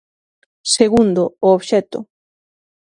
[0.75, 1.99] Segundo, o obxecto.